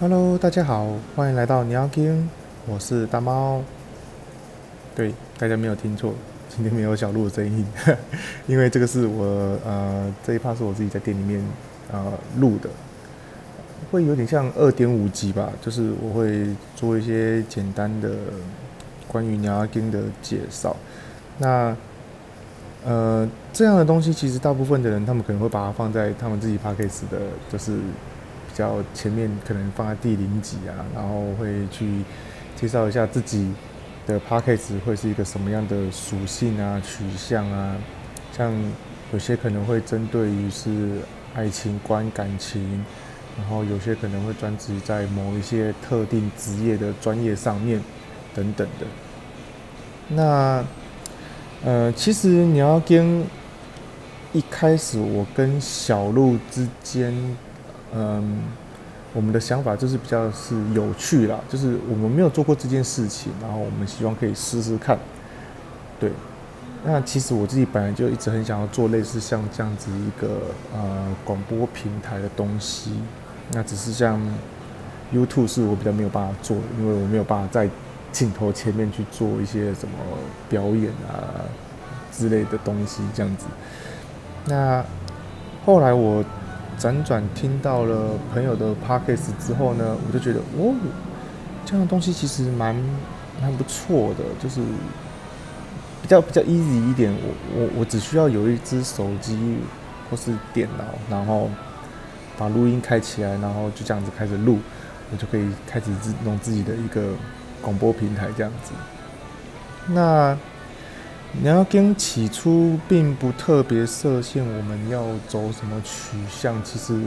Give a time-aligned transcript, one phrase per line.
[0.00, 2.22] Hello，大家好，欢迎来到鸟 King，
[2.66, 3.62] 我是大猫。
[4.96, 6.14] 对，大家没有听错，
[6.48, 7.66] 今天没有小鹿的声音，
[8.48, 11.44] 因为这个是我呃这一趴是我自己在店里面
[11.92, 12.02] 呃
[12.38, 12.70] 录的，
[13.92, 18.10] 会有点像二点五集吧，就是我会做一些简单的
[19.06, 20.74] 关于鸟 King 的介绍。
[21.36, 21.76] 那
[22.86, 27.18] 呃这样的东西，其实大部分的人他们可能会把它放在他们自己 p a c k a g e 的，
[27.52, 27.78] 就是。
[28.50, 32.02] 比较前面可能放在第零集啊，然后会去
[32.56, 33.48] 介绍一下自己
[34.08, 37.76] 的 p a c k a g e 会是一个什么样的属性啊、取向啊，
[38.36, 38.52] 像
[39.12, 40.98] 有些可能会针对于是
[41.32, 42.84] 爱情观、感情，
[43.38, 47.80] 然后有些可能会专职在某一些特定职业的专业上面
[48.34, 48.86] 等等的。
[50.08, 50.64] 那
[51.64, 53.24] 呃，其实你要跟
[54.32, 57.14] 一开始我跟小鹿之间。
[57.92, 58.42] 嗯，
[59.12, 64.96] 我们的想法就是比较是有趣啦，就是我们没有做过这件事情，然后我们希望可以试试看。
[65.98, 66.12] 对，
[66.84, 72.92] 那其实我自己本来就一直很想要做类似像这样子一个呃广播平台的东西，
[73.52, 74.20] 那只是像
[75.12, 77.68] YouTube 是我比较没有办法做，因为我没有办法在
[78.12, 79.94] 镜头前面去做一些什么
[80.48, 81.42] 表演啊
[82.12, 83.46] 之类的东西这样子。
[84.46, 84.84] 那
[85.66, 86.24] 后来我。
[86.80, 90.74] 辗转听到了朋友的 podcast 之后呢，我就觉得哦，
[91.66, 92.74] 这样的东西其实蛮
[93.42, 94.62] 蛮不错的，就是
[96.00, 97.12] 比较比较 easy 一点。
[97.12, 99.58] 我我我只需要有一只手机
[100.10, 101.50] 或是电脑，然后
[102.38, 104.58] 把录音开起来，然后就这样子开始录，
[105.12, 107.12] 我就可以开始自弄自己的一个
[107.60, 108.72] 广播平台这样子。
[109.86, 110.34] 那。
[111.32, 116.60] 你要跟起初并不特别设限，我们要走什么取向？
[116.64, 117.00] 其实，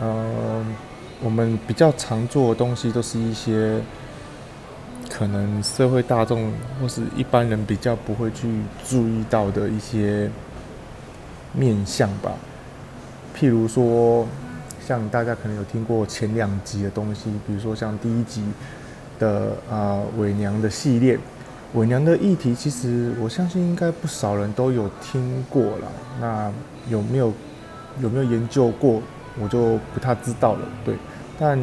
[0.00, 0.64] 呃，
[1.22, 3.80] 我们比较常做的东西都是一些
[5.08, 8.48] 可能社会大众或是一般人比较不会去
[8.84, 10.28] 注意到的一些
[11.52, 12.32] 面相吧。
[13.38, 14.26] 譬如说，
[14.84, 18.42] 像大家可能有听过前两集的东西，比如说像第一集
[19.20, 21.16] 的啊伪娘的系列。
[21.74, 25.92] 伪娘的议题，其实我相信应该不少人都有听过了。
[26.20, 26.52] 那
[26.90, 27.32] 有没有
[28.00, 29.00] 有没有研究过，
[29.40, 30.60] 我就不太知道了。
[30.84, 30.94] 对，
[31.38, 31.58] 但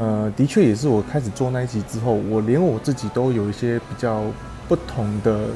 [0.00, 4.24] 呃，的确也是我开始做那一集之后，我连我自己都有一些比较
[4.66, 5.46] 不同的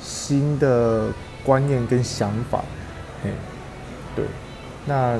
[0.00, 1.08] 新的
[1.44, 2.62] 观念跟想法。
[3.24, 3.30] 嘿，
[4.14, 4.24] 对，
[4.86, 5.18] 那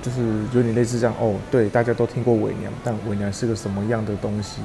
[0.00, 0.22] 就是
[0.54, 1.34] 有点类似这样哦。
[1.50, 4.62] 对，大家都听过伪娘，但伪娘是个什么样的东西？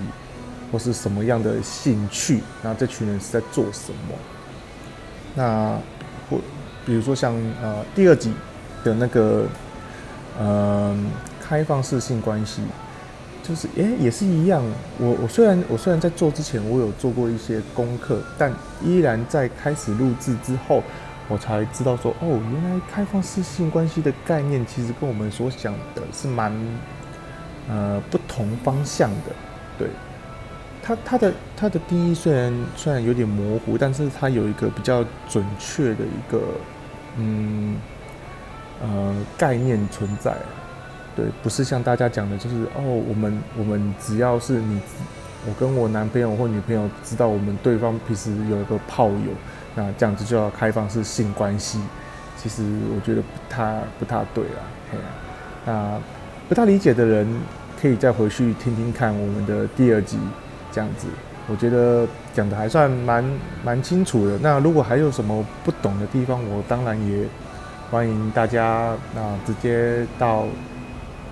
[0.72, 2.41] 或是什么样的兴趣？
[2.62, 4.16] 那这群人是在做什么？
[5.35, 5.78] 那
[6.30, 6.38] 或
[6.85, 8.34] 比如说像呃第二集
[8.84, 9.46] 的那个
[10.40, 10.97] 呃
[11.40, 12.62] 开放式性关系，
[13.44, 14.63] 就是诶也是一样。
[14.97, 18.51] 我我虽然我虽然在做之前我有做过一些功课，但
[18.84, 20.84] 依然在开始录制之后，
[21.28, 26.51] 我才知道说哦，原来开放式性关系的概念其实跟我们所想的是蛮
[27.69, 29.36] 呃不同方向的，
[29.78, 29.88] 对。
[30.89, 36.41] 它它的它的定义虽然虽然有点模糊，但是它有一个比较准确的一个
[37.17, 37.77] 嗯
[38.81, 40.33] 呃概念存在，
[41.16, 44.81] 对，不是像大家讲的，就是哦，我们我们只要是你
[45.47, 49.31] 我跟我男朋友或女朋友知道我们对方平时有一个炮友，
[49.75, 51.79] 那这样子就要开放式性关系，
[52.35, 52.63] 其实
[52.95, 55.03] 我觉得不太不太对啊，嘿啊，
[55.67, 56.01] 那
[56.47, 57.27] 不太理解的人
[57.79, 60.17] 可以再回去听听看我们的第二集。
[60.72, 61.07] 这样子，
[61.47, 63.24] 我觉得讲的还算蛮
[63.63, 64.38] 蛮清楚的。
[64.40, 67.25] 那如果还有什么不懂的地方，我当然也
[67.90, 70.46] 欢迎大家那直接到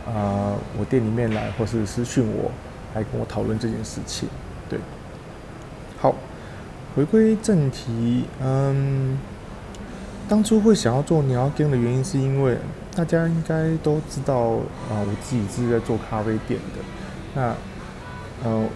[0.08, 2.52] 啊我店里面来，或是私讯我，
[2.96, 4.28] 来跟我讨论这件事情。
[4.68, 4.80] 对，
[6.00, 6.16] 好，
[6.96, 9.19] 回归正题，嗯，
[10.28, 12.58] 当初会想要做鸟店的原因，是因为
[12.96, 14.36] 大家应该都知道
[14.90, 16.81] 啊，我自己是在做咖啡店的，
[17.36, 18.68] 那呃。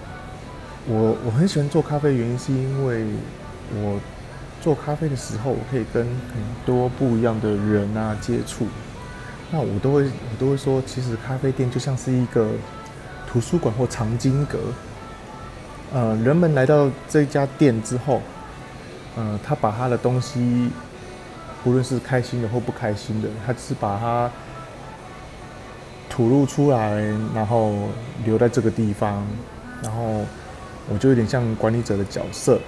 [0.88, 3.06] 我我很喜欢做咖啡，原因是因为
[3.76, 4.00] 我
[4.60, 8.66] 做咖啡的时候，我可以跟很多不一样的人啊接触。
[9.52, 12.50] 那我都会我都会说，其实咖啡店就像是一个
[13.28, 14.58] 图书馆或藏经阁。
[15.94, 18.20] 呃，人们来到这家店之后，
[19.16, 20.70] 呃，他把他的东西，
[21.64, 24.32] 不论是开心的或不开心的，他只是把它
[26.10, 27.02] 吐露出来，
[27.36, 27.76] 然后
[28.26, 29.24] 留在这个地方，
[29.84, 30.26] 然后。
[30.90, 32.60] 我就有点像管理者的角色，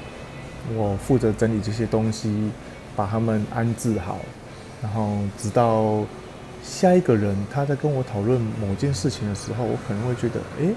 [0.75, 2.49] 我负责整理这些东西，
[2.95, 4.19] 把它们安置好，
[4.81, 6.03] 然后直到
[6.63, 10.73] 下一个人他在跟我讨论某件事情的时候，我可能会觉得，诶，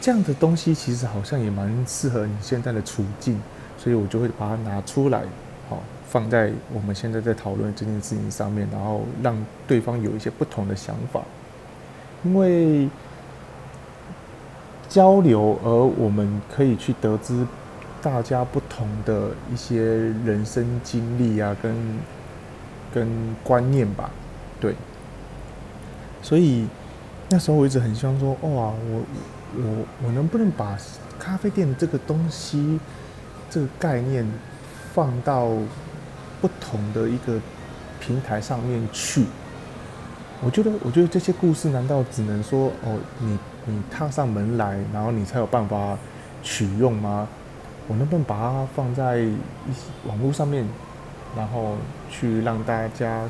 [0.00, 3.40] 这样的东西其实好像也蛮适合你现在的处境，
[3.76, 5.22] 所以我就会把它拿出来，
[5.68, 9.36] 好放在我们现在在讨论这件事情上面，然后让
[9.66, 11.20] 对方有一些不同的想法，
[12.24, 12.88] 因为
[14.88, 17.46] 交流，而我们可以去得知
[18.02, 19.82] 大家不同的一些
[20.24, 21.74] 人生经历啊，跟
[22.94, 23.08] 跟
[23.42, 24.10] 观念吧。
[24.60, 24.74] 对，
[26.22, 26.66] 所以
[27.28, 29.02] 那时候我一直很希望说，哇，我
[29.56, 30.78] 我我能不能把
[31.18, 32.78] 咖啡店这个东西
[33.50, 34.26] 这个概念
[34.94, 35.48] 放到
[36.40, 37.40] 不同的一个
[38.00, 39.24] 平台上面去？
[40.42, 45.98] 我觉得，我觉得这些故事难道只能说，哦，你你踏上门来，然后你才有办法
[46.42, 47.28] 取用吗？
[47.88, 50.66] 我能不能把它放在一些网络上面，
[51.36, 51.76] 然后
[52.08, 53.28] 去让大家？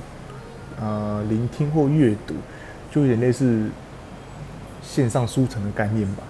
[0.78, 2.34] 呃，聆听或阅读，
[2.90, 3.70] 就有点类似
[4.82, 6.22] 线上书城的概念吧。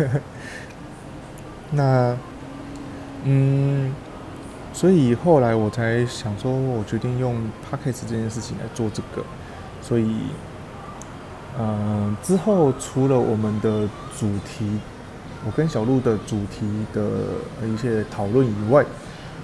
[1.72, 2.14] 那，
[3.24, 3.90] 嗯，
[4.74, 9.24] 所以后来我才想说，我决定用 p a c k a g e 这件事情来做这个。
[9.80, 10.26] 所以，
[11.58, 13.88] 嗯，之后除了我们的
[14.18, 14.78] 主题，
[15.44, 17.02] 我跟小鹿的主题的
[17.66, 18.84] 一些讨论以外，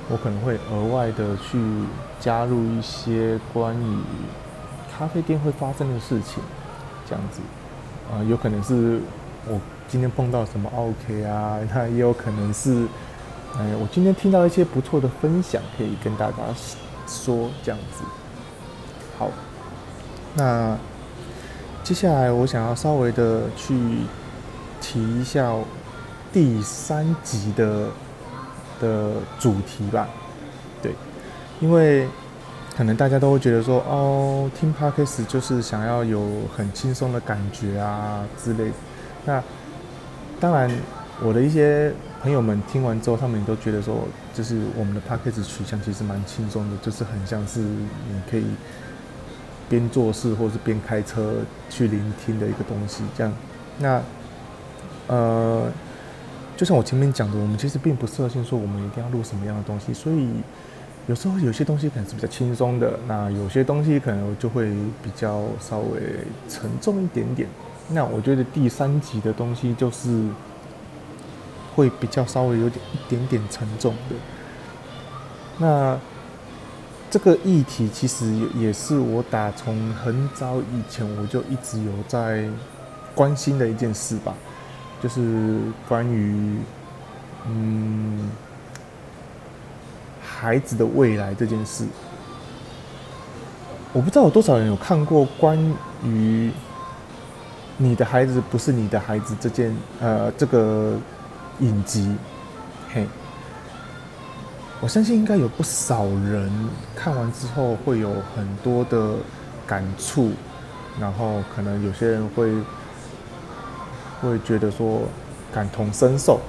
[0.08, 1.58] 我可能会额外的去
[2.20, 3.98] 加入一些关于
[4.96, 6.42] 咖啡店会发生的事情，
[7.08, 7.40] 这样子，
[8.10, 9.00] 啊，有可能是
[9.46, 12.86] 我今天碰到什么 OK 啊，那也有可能是，
[13.58, 16.36] 哎，我今天听到一些不错的分享，可以跟大家
[17.06, 18.04] 说这样子。
[19.18, 19.28] 好，
[20.34, 20.76] 那
[21.86, 23.78] 接下来我想要稍微的去
[24.80, 25.54] 提一下
[26.32, 27.88] 第三集的。
[28.78, 30.06] 的主题吧，
[30.82, 30.92] 对，
[31.60, 32.06] 因为
[32.76, 36.22] 可能大家都会觉得说，哦，听 podcast 就是想要有
[36.54, 38.74] 很轻松的感觉啊之类的。
[39.24, 39.42] 那
[40.38, 40.70] 当然，
[41.22, 41.90] 我的一些
[42.20, 48.44] 朋友们听完之后，他们也都觉得说，就是我们的 podcast 取向其实蛮轻松的，就是很像是你可以
[49.68, 51.36] 边做事或是边开车
[51.68, 53.32] 去聆听的一个东西，这样。
[53.78, 54.02] 那
[55.08, 55.70] 呃。
[56.58, 60.26] 就像我前面讲的，我们其实并不设限说我们一定要录什么样的东西，所以
[61.06, 64.70] 有时候有些东西可能是比较轻松的，那有些东西可能就会
[65.02, 66.00] 比较稍微
[66.48, 67.46] 沉重一点点。
[67.90, 70.26] 那我觉得第三集的东西就是
[71.74, 74.16] 会比较稍微有点一点点沉重的。
[75.58, 75.98] 那
[77.16, 82.46] 这个议题其实也也是我打从很早以前我就一直有在
[83.14, 84.34] 关心的一件事吧。
[85.02, 85.58] 就是
[85.88, 86.58] 关于
[87.46, 88.30] 嗯
[90.20, 91.86] 孩子的未来这件事，
[93.94, 95.58] 我不知道有多少人有看过关
[96.04, 96.50] 于
[97.78, 100.98] 你的孩子不是你的孩子这件呃这个
[101.60, 102.14] 影集，
[102.92, 103.06] 嘿，
[104.80, 106.50] 我相信应该有不少人
[106.94, 109.14] 看完之后会有很多的
[109.66, 110.32] 感触，
[111.00, 112.52] 然后可能有些人会。
[114.22, 115.02] 会觉得说
[115.52, 116.40] 感同身受，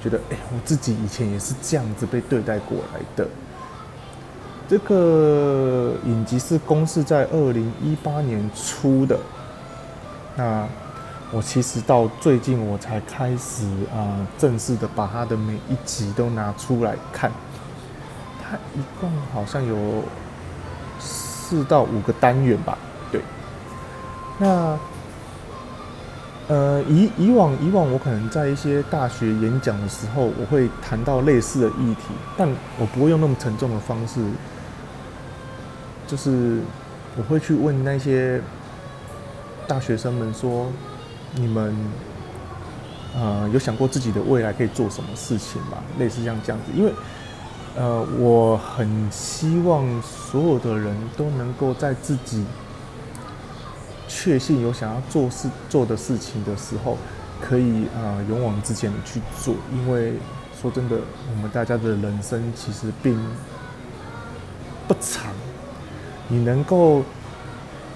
[0.00, 3.26] 觉得哎，我自己以前也是这样子被对待过来的。
[4.68, 9.18] 这个影集是公示在二零一八年初的，
[10.36, 10.64] 那
[11.32, 17.32] 我其实到最近我才开始啊，正式的把它的每一集都拿出来看。
[18.50, 20.02] 它一共好像有
[20.98, 22.76] 四到五个单元吧，
[23.12, 23.20] 对，
[24.38, 24.76] 那。
[26.48, 34.20] 呃，以以往以往，我可能在一些大学演讲的时候，我会谈到类似的议题，但我不会用那么沉重的方式，
[36.08, 36.58] 就是
[37.16, 38.42] 我会去问那些
[39.68, 40.66] 大学生们说
[41.38, 41.72] ：“你们
[43.14, 46.92] 呃有想过自己的未来可以做什么事情吗？”类似像这样子，因为
[47.76, 52.44] 呃，我很希望所有的人都能够在自己。
[54.12, 56.98] 确信有想要做事做的事情的时候，
[57.40, 59.54] 可以啊勇往直前的去做。
[59.72, 60.14] 因为
[60.60, 60.96] 说真的，
[61.30, 63.16] 我们大家的人生其实并
[64.88, 65.32] 不长，
[66.26, 67.02] 你能够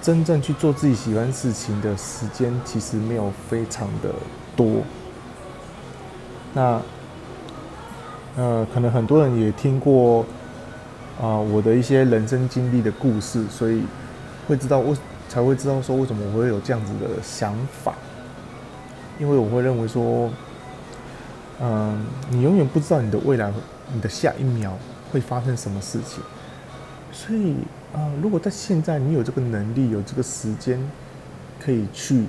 [0.01, 4.15] 真正去做自己喜欢事情的时间，其实没有非常的
[4.55, 4.77] 多。
[6.53, 6.81] 那
[8.35, 10.25] 呃，可能很多人也听过
[11.21, 13.83] 啊我的一些人生经历的故事，所以
[14.47, 14.95] 会知道我。
[15.27, 17.95] 才会知道说为什么我会有这样子的想法，
[19.19, 20.29] 因为我会认为说，
[21.59, 23.51] 嗯，你永远不知道你的未来，
[23.91, 24.77] 你的下一秒
[25.11, 26.23] 会发生什么事情，
[27.11, 27.55] 所以
[27.91, 30.79] 啊，如果在现在你有这个能力、有这个时间，
[31.59, 32.25] 可以去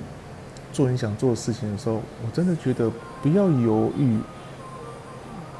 [0.73, 4.17] 做你想做的事情的时候，我真的觉得不要犹豫，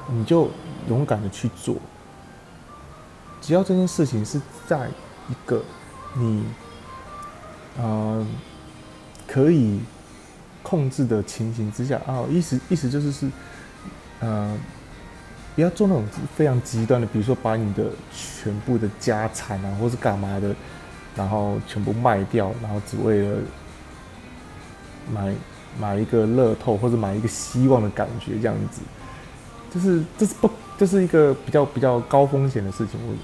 [0.08, 0.50] 你就
[0.88, 1.76] 勇敢的去做。
[3.42, 4.90] 只要这件事情是在
[5.30, 5.64] 一个
[6.16, 6.44] 你，
[7.78, 8.26] 呃，
[9.28, 9.80] 可以
[10.64, 13.30] 控制的情形之下啊，意思意思就是是，
[14.20, 14.58] 呃。
[15.56, 17.86] 不要做那种非常极端的，比如说把你的
[18.16, 20.56] 全部的家产啊，或是干嘛的，
[21.16, 23.40] 然后全部卖掉，然后只为了
[25.12, 25.34] 买
[25.80, 28.82] 买一个乐透或者买一个希望的感觉，这样子，
[29.74, 33.00] 就是这是不这是一个比较比较高风险的事情。
[33.08, 33.16] 我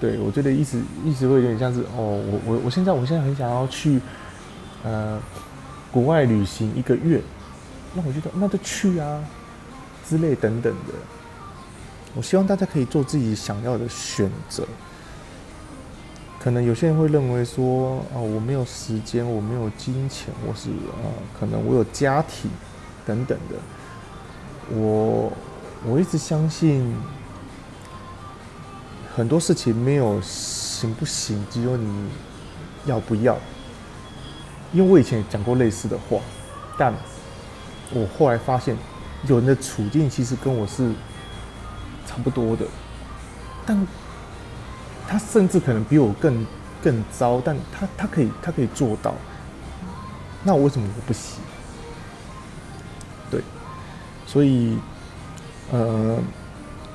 [0.00, 4.00] 对我觉得一直一直会有点像是哦，我我我现在我现在很想要去
[4.82, 5.20] 呃
[5.90, 7.20] 国外旅行一个月，
[7.94, 9.22] 那我觉得那就去啊
[10.08, 10.94] 之类等等的。
[12.14, 14.66] 我希望大家可以做自己想要的选择。
[16.38, 21.06] 可能有些人会认为说，啊，我没有时间，我没有金钱，我是啊，
[21.38, 22.50] 可能我有家庭
[23.06, 24.76] 等等的。
[24.76, 25.32] 我
[25.84, 26.94] 我一直相信，
[29.14, 32.08] 很多事情没有行不行，只有你
[32.86, 33.36] 要不要。
[34.72, 36.18] 因为我以前也讲过类似的话，
[36.78, 36.94] 但
[37.92, 38.76] 我后来发现，
[39.26, 40.92] 有人的处境其实跟我是。
[42.04, 42.66] 差不多的，
[43.64, 43.86] 但
[45.08, 46.44] 他甚至可能比我更
[46.82, 49.14] 更糟，但他他可以他可以做到，
[50.42, 51.40] 那我为什么我不行？
[53.30, 53.40] 对，
[54.26, 54.76] 所以
[55.70, 56.18] 呃，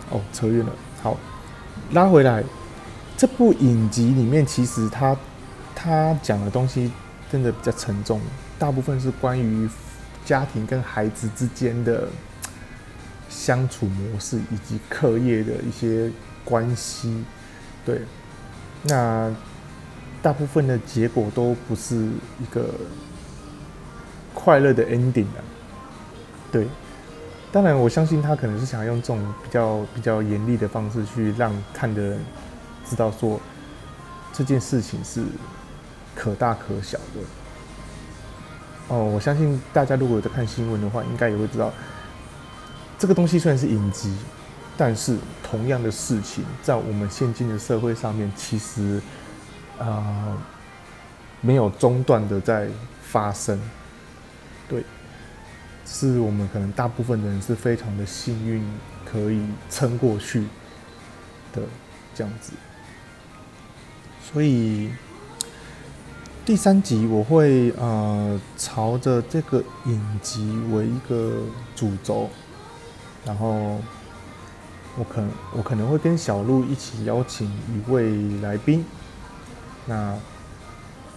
[0.09, 0.71] 哦，扯远了，
[1.01, 1.17] 好，
[1.91, 2.43] 拉回来，
[3.15, 5.15] 这部影集里面其实他
[5.73, 6.91] 他讲的东西
[7.31, 8.19] 真的比较沉重，
[8.59, 9.69] 大部分是关于
[10.25, 12.07] 家庭跟孩子之间的。
[13.29, 16.09] 相处模式以及课业的一些
[16.45, 17.23] 关系，
[17.85, 18.01] 对，
[18.83, 19.29] 那
[20.21, 21.95] 大部分的结果都不是
[22.39, 22.73] 一个
[24.33, 25.43] 快乐的 ending 啊。
[26.51, 26.67] 对，
[27.51, 32.19] 当然我相信他可能是想用这种比较比较严厉的方式去让看的人
[32.87, 33.39] 知道说
[34.33, 35.23] 这件事情是
[36.13, 37.21] 可大可小的。
[38.89, 41.71] 哦，我相信大家如果有在看新闻的话，应该也会知道。
[42.99, 44.15] 这个东西虽然是隐疾，
[44.77, 49.01] 但是同样的事情在我们现今的社会上面，其实
[49.79, 50.37] 啊
[51.41, 52.67] 没有中断的在
[53.01, 53.59] 发生。
[55.87, 58.61] 是我们可能大部分的人是非常的幸运，
[59.05, 60.41] 可以撑过去
[61.53, 61.61] 的
[62.13, 62.51] 这样子。
[64.21, 64.91] 所以
[66.45, 71.41] 第三集我会呃朝着这个影集为一个
[71.75, 72.29] 主轴。
[73.25, 73.81] 然后，
[74.97, 75.21] 我可
[75.53, 78.85] 我可能会跟小鹿一起邀请一位来宾，
[79.85, 80.17] 那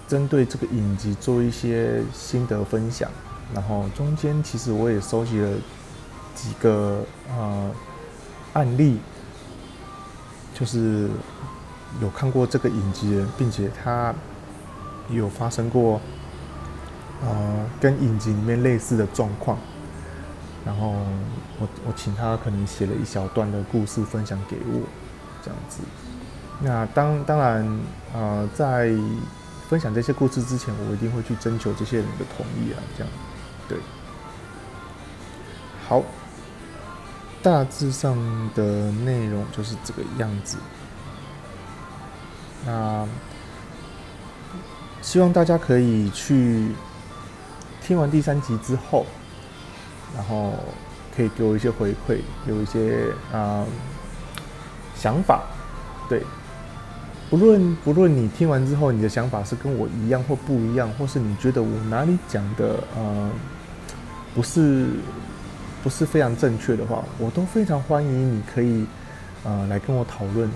[0.09, 3.09] 针对这个影集做一些心得分享。
[3.55, 5.51] 然后中间其实我也收集了
[6.35, 7.71] 几个呃
[8.53, 8.99] 案例，
[10.55, 11.09] 就是
[12.01, 14.15] 有看过这个影集的，并且他
[15.09, 16.01] 有发生过
[17.23, 19.59] 呃跟影集里面类似的状况。
[20.65, 20.93] 然后
[21.59, 24.81] 我我请他可能写了一小段的故事分享给我，
[25.43, 25.81] 这样子。
[26.63, 27.79] 那当当然，
[28.13, 28.93] 呃，在
[29.71, 33.11] 分享这些故事之前，我一定会去征求这些人的同意啊，这样，
[33.71, 33.79] 对。
[35.89, 36.03] 好，
[37.41, 38.19] 大致上
[38.55, 40.59] 的内容就是这个样子。
[42.67, 43.07] 那
[45.01, 46.73] 希望大家可以去
[47.81, 49.07] 听完第三集之后。
[50.13, 50.55] 然后
[51.17, 53.65] 可以给我一些回馈，有一些啊
[54.97, 55.45] 想法，
[56.09, 56.21] 对，
[57.31, 63.31] 不论不论你听完之后你的想法是跟我一样或不一样，或是你觉得我哪里讲的呃
[64.35, 64.87] 不是
[65.83, 68.87] 不是非常正确的话，我都非常欢迎你可以
[69.45, 70.51] 呃来跟我讨论。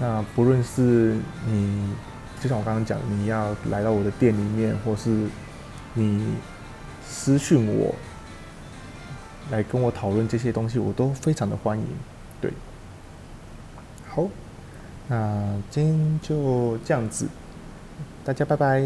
[0.00, 1.94] 那不论是你
[2.40, 5.26] 就像我刚刚讲，你要来到我的店里面，或是
[5.94, 6.34] 你
[7.06, 7.94] 私讯我。
[9.50, 11.84] 来跟我讨论这些东西，我都非常的欢迎。
[12.40, 12.50] 对，
[14.08, 14.26] 好，
[15.08, 17.26] 那今天就这样子，
[18.24, 18.82] 大家拜拜。